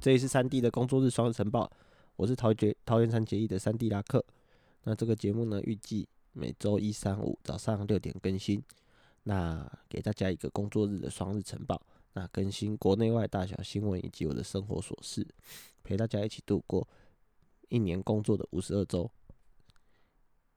[0.00, 1.68] 这里是三 D 的工作日双日晨报，
[2.14, 4.24] 我是桃园桃园三结义的三 D 拉克。
[4.84, 8.62] 那这个节目呢，预计每周一、三、五早上六点更新。
[9.24, 11.82] 那给大家一个工作日的双日晨报，
[12.12, 15.26] 那更新国内外大小新闻以及我的生活琐事，
[15.82, 16.86] 陪大家一起度过
[17.68, 19.10] 一年工作的五十二周。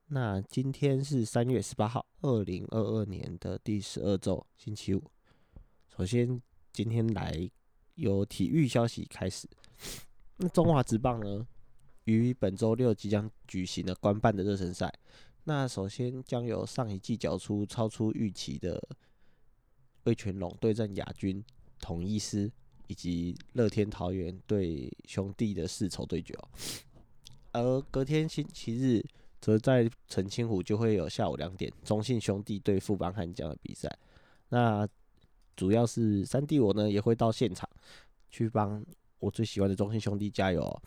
[0.05, 5.04] 那今天是三月十八号，二零二二年的第十二周，星期五。
[5.97, 6.39] 首先，
[6.71, 7.50] 今天来
[8.01, 9.47] 由体育消息开始。
[10.37, 11.47] 那中华职棒呢，
[12.04, 14.93] 于本周六即将举行的官办的热身赛。
[15.46, 18.82] 那首先将由上一季缴出超出预期的
[20.04, 21.43] 魏全龙对战亚军
[21.79, 22.51] 统一师，
[22.87, 26.49] 以及乐天桃园对兄弟的世仇对决哦。
[27.54, 29.05] 而隔天星期日。
[29.41, 33.89] 则在澄清湖就会有下午两点中信兄弟对富邦悍将的比赛，
[34.49, 34.88] 那
[35.55, 37.67] 主要是三弟我呢也会到现场
[38.31, 38.83] 去帮
[39.19, 40.81] 我最喜欢的中信兄弟加油。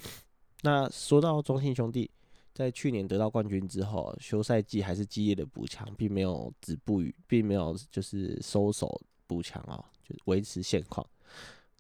[0.63, 2.11] 那说到中信兄弟，
[2.53, 11.07] 在去年得到冠军之后，休赛季还是激烈的补强，并没有止步于，并没有就是收手补强啊，就维持现况。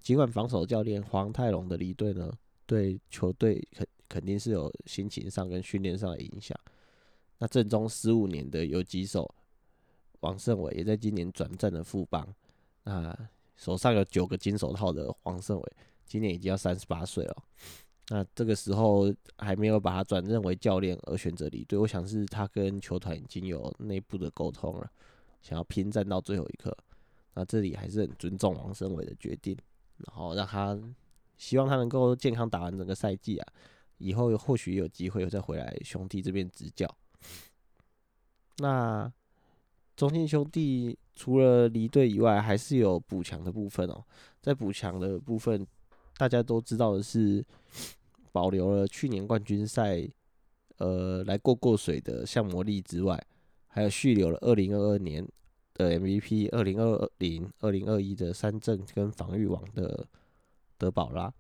[0.01, 2.33] 尽管防守教练黄泰龙的离队呢，
[2.67, 3.85] 对球队肯。
[4.07, 6.57] 肯定是有心情上跟训练上的影响。
[7.39, 9.35] 那正中十五年的游击手
[10.21, 12.25] 王胜伟也在今年转战了富邦。
[12.85, 13.17] 那
[13.57, 15.73] 手上有九个金手套的王胜伟，
[16.05, 17.37] 今年已经要三十八岁了。
[18.09, 24.91] 那这个时候还没有把他转任为教练而选择离队，我想是他跟球团已经有内部的沟通了，
[25.41, 26.77] 想要拼战到最后一刻。
[27.33, 29.57] 那这里还是很尊重王胜伟的决定，
[29.97, 30.79] 然后让他
[31.39, 33.53] 希望他能够健康打完整个赛季啊。
[33.99, 36.87] 以后或许有机会再回来兄弟这边执教。
[38.59, 39.11] 那
[39.97, 44.05] 中信兄弟除了离队以外，还是有补强的部分哦。
[44.41, 45.67] 在补强的部分，
[46.17, 47.45] 大家都知道的是
[48.33, 50.07] 保留了去年冠军赛
[50.79, 53.23] 呃来过过水的向魔力之外，
[53.69, 55.27] 还有续留了二零二二年
[55.73, 60.07] 的 MVP、二零二零、二零二一的三振跟防御王的
[60.77, 61.33] 德保拉。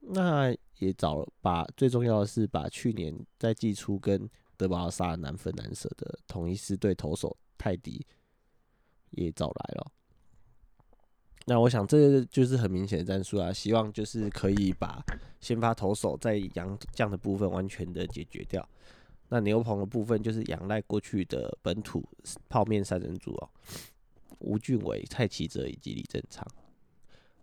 [0.00, 8.04] 那也找了，把最重要的是把去年在季初跟德保拉杀难分难舍的同一师队投手泰迪
[9.12, 9.92] 也找来了。
[11.46, 15.04] 那我想这就是很明显的战术啊，希望就是可以把
[15.40, 18.66] 先发投手在杨将的部分完全的解决掉。
[19.28, 22.06] 那牛棚的部分就是仰赖过去的本土
[22.48, 23.48] 泡面三人组哦，
[24.38, 26.46] 吴俊伟、蔡奇哲以及李正昌。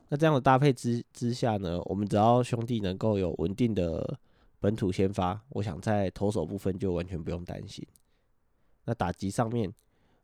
[0.08, 4.18] 那这样的搭配之之下呢，我们只要兄弟能够有稳定的
[4.60, 7.86] 本土先发，我想在投手部分就完全不用担心。
[8.86, 9.74] 那打击上面，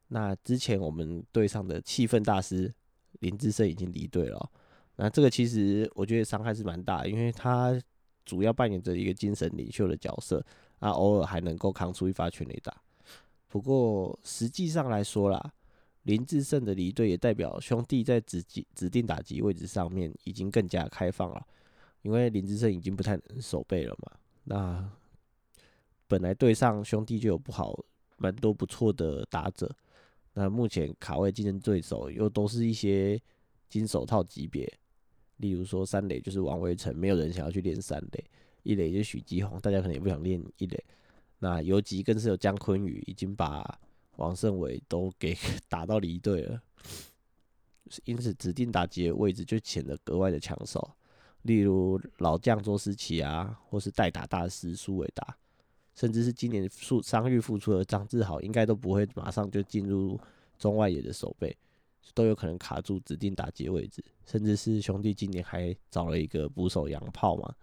[0.07, 2.73] 那之前我们队上的气氛大师
[3.19, 4.51] 林志胜已经离队了，
[4.95, 7.79] 那这个其实我觉得伤害是蛮大，因为他
[8.23, 10.45] 主要扮演着一个精神领袖的角色，
[10.79, 12.75] 啊，偶尔还能够扛出一发全垒打。
[13.47, 15.53] 不过实际上来说啦。
[16.05, 18.39] 林志胜的离队也代表兄弟在指
[18.75, 21.43] 指定打击位置上面已经更加开放了，
[22.03, 24.11] 因为林志胜已经不太能守备了嘛。
[24.43, 24.87] 那
[26.07, 27.83] 本来队上兄弟就有不好
[28.17, 29.75] 蛮多不错的打者，
[30.35, 33.19] 那目前卡位竞争对手又都是一些
[33.67, 34.71] 金手套级别，
[35.37, 38.23] 例如说三垒就是王威成，没有人想要去练三垒；
[38.61, 40.83] 一垒就许继宏，大家可能也不想练一垒。
[41.39, 43.79] 那游击更是有姜坤宇，已经把。
[44.17, 45.35] 王胜伟都给
[45.67, 46.61] 打到离队了，
[48.05, 50.89] 因此指定打击的位置就显得格外的抢手。
[51.41, 55.37] 例如老将周思齐啊，或是代打大师苏伟达，
[55.95, 60.19] 甚至是今年复伤愈复出的张志豪，应该都不会马上就进入
[60.59, 61.57] 中外野的守备，
[62.13, 64.03] 都有可能卡住指定打击位置。
[64.25, 67.55] 甚至是兄弟今年还找了一个捕手洋炮嘛，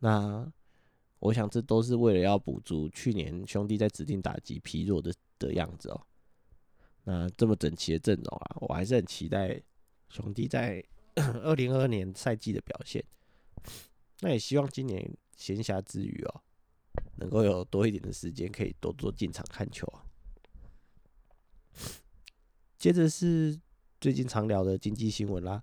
[0.00, 0.50] 那
[1.18, 5.12] 我想这都是为了要补足去年兄弟在指定打击疲弱的。
[5.38, 6.00] 的样子哦，
[7.04, 9.60] 那这么整齐的阵容啊，我还是很期待
[10.08, 10.82] 兄弟在
[11.14, 13.04] 二零二二年赛季的表现。
[14.20, 16.40] 那也希望今年闲暇之余哦，
[17.16, 20.04] 能够有多一点的时间，可以多多进场看球啊。
[22.78, 23.58] 接着是
[24.00, 25.62] 最近常聊的经济新闻啦。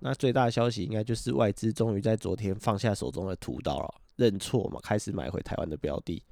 [0.00, 6.22] 那最大的消息应该就是外资终于在昨天放下手中的屠刀了，认错嘛，开始买回台湾的标的，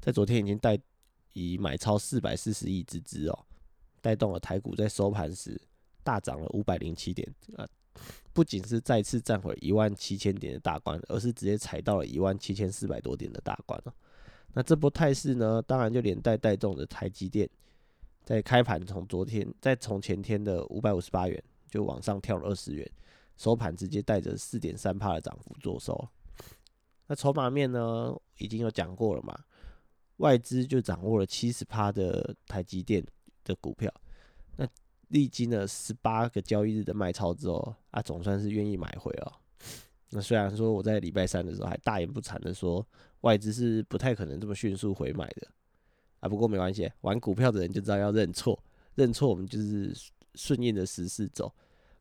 [0.00, 0.78] 在昨天已经带。
[1.38, 3.46] 以买超四百四十亿之资哦，
[4.00, 5.60] 带动了台股在收盘时
[6.02, 7.68] 大涨了五百零七点啊！
[8.32, 13.94] 不仅是再次站回一万七千点的大关，而是直接踩到了一万七千四百多点的大关了。
[14.52, 17.48] 那这波态势呢，当然就连带带动着台积电
[18.24, 22.90] 在开盘从昨天再从前天的五百五十八元就往上跳了二十元，
[23.36, 26.08] 收盘直接带着四点三帕的涨幅做收。
[27.06, 29.38] 那筹码面呢，已经有讲过了嘛，
[30.16, 33.04] 外资就掌握了七十趴的台积电
[33.44, 33.92] 的股票。
[35.08, 39.32] 历经了十八个交易日的卖超之后，啊，总算是愿意买回哦。
[40.10, 42.86] 那虽然说我在礼拜三的时候还大言不惭的说，
[43.22, 45.48] 外资是不太可能这么迅速回买的，
[46.20, 48.62] 啊，不过没关系，玩股票的人就知道要认错，
[48.94, 49.92] 认错我们就是
[50.34, 51.52] 顺应着时势走。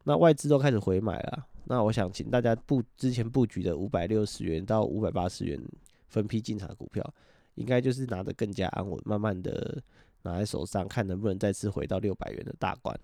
[0.04, 5.60] 那外资都开始回买了，那我想请大家布之前布局的五百六十元到五百八十元
[6.08, 7.14] 分批进场的股票，
[7.56, 9.82] 应该就是拿得更加安稳，慢慢的
[10.26, 13.00] 拿在手上，看能不能再次回到六百元的大关。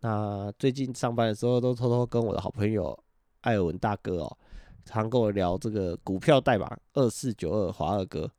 [0.00, 2.96] 那最近上班的时候，都偷偷跟我的好朋友
[3.40, 4.38] 艾尔文大哥哦，
[4.84, 8.30] 常跟我聊这个股票代码二四九二华二哥。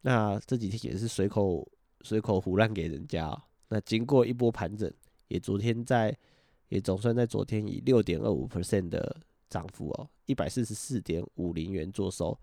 [0.00, 1.64] 那这几天也是随口
[2.00, 3.36] 随口胡乱给人家。
[3.68, 4.90] 那经过一波盘整，
[5.28, 6.16] 也昨天在
[6.68, 9.16] 也总算在昨天以六点二五 percent 的
[9.50, 12.36] 涨幅哦，一百四十四点五零元做收。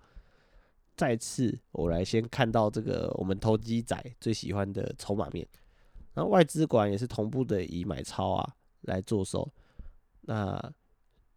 [0.95, 5.47] 再次我来先看到这个我们投机仔最喜欢的筹码面。
[6.13, 9.51] 那外资管也是同步的以买超啊来做收，
[10.21, 10.73] 那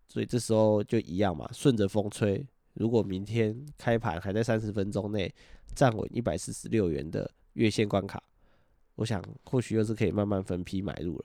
[0.07, 2.47] 所以这时候就一样嘛，顺着风吹。
[2.75, 5.35] 如果明天开盘还在三十分钟内
[5.75, 8.23] 站稳一百四十六元的月线关卡，
[8.95, 11.25] 我想或许又是可以慢慢分批买入了。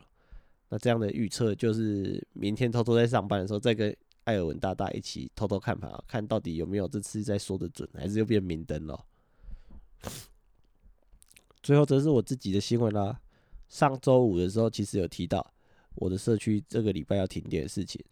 [0.70, 9.06] 那这样的预测就是明天偷偷在上班的时候再跟艾尔文大大一起偷偷看盘啊，看到底有没有这次在说的准，还是又变明灯了。
[11.62, 13.22] 最后则是我自己的新闻啦。
[13.70, 15.54] 上周五的时候，其实有提到
[15.96, 18.04] 我的社区这个礼拜要停电的事情。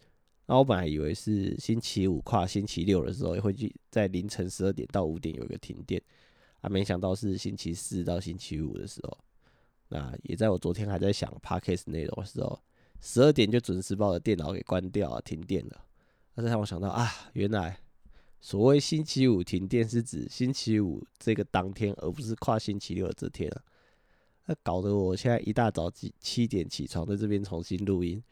[0.46, 6.02] 那我本来以为是星期五跨星期六的时候会去在凌晨十二点到五点有一个停电，
[6.60, 9.18] 啊，没想到是星期四到星期五的时候。
[9.88, 12.60] 那也在我昨天还在想 podcast 内容的时候，
[13.00, 15.84] 十二点就准时把我的电脑给关掉啊，停电了。
[16.34, 17.78] 那让我想到啊，原来
[18.40, 23.62] 所谓星期五停电是指星期五这个当天，而不是跨星期六的这天啊。
[24.46, 28.22] 那搞得我现在一大早七七点起床，在这边重新录音，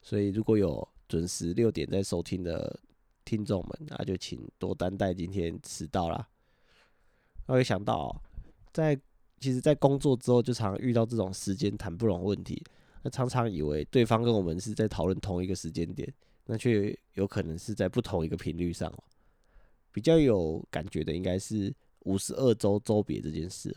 [0.00, 2.80] 所以如果有准时六点在收听的
[3.24, 6.26] 听众们，那就请多担待今天迟到啦。
[7.46, 8.20] 我也想到，
[8.72, 8.98] 在
[9.38, 12.62] 其实，在工作之后就常遇到这种时间谈不拢问题，
[13.02, 16.12] 那常常以为对方跟我们是在讨论同一个时间点，
[16.46, 19.04] 那却有可能是在不同一个频率上哦。
[19.90, 23.76] 比较有感觉的应该是五十二周周别这件事。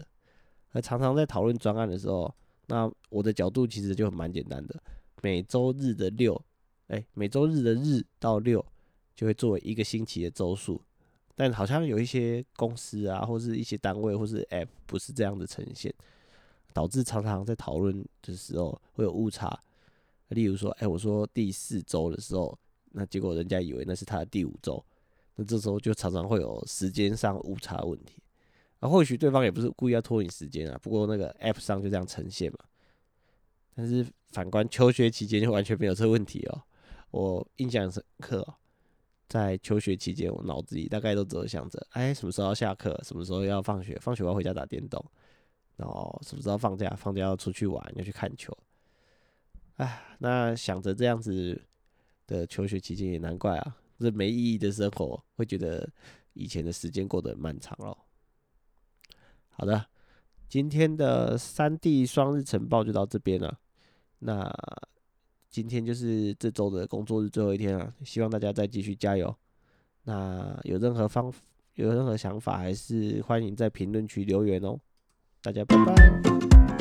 [0.72, 2.34] 那常常在讨论专案的时候，
[2.68, 4.82] 那我的角度其实就蛮简单的，
[5.22, 6.42] 每周日的六，
[6.88, 8.66] 哎，每周日的日到六
[9.16, 10.82] 就会作为一个星期的周数，
[11.36, 15.94] 但好像有一些公司啊，或是一些单位或是 App 不是这样的呈现，
[16.74, 19.58] 导致常常在讨论的时候会有误差。
[20.30, 22.58] 例如说，哎，我说第四周的时候，
[22.92, 24.84] 那结果人家以为那是他的第五周，
[25.36, 28.22] 那这时候就常常会有时间上误差问题。
[28.80, 32.60] 啊，或许对方也不是故意要拖你时间啊，不过那个 App 上就这样呈现嘛。
[33.76, 36.62] 但是反观求学期间就完全没有这个问题哦。
[37.12, 38.56] 我印象深刻哦，
[39.30, 45.04] 在求学期间，我脑子里大概都只有想着，哎，什么时候要下课，什么时候要放学，放学我要回家打电动，
[45.78, 48.58] 然后什么时候放假，放假要出去玩，要去看球。
[49.76, 51.62] 哎，那想着这样子
[52.28, 55.90] 的求学期间也难怪啊，这没意义的生活，会觉得
[56.34, 57.98] 以前的时间过得很漫长咯。
[59.50, 59.86] 好的，
[60.48, 63.60] 今天的三 D 双日晨报就到这边了。
[64.20, 64.50] 那
[65.50, 69.36] 今天就是这周的工作日最后一天了，希望大家再继续加油。
[70.04, 71.32] 那有任何方
[71.74, 74.80] 有任何想法，还是欢迎在评论区留言哦。
[75.42, 76.75] 大家拜拜。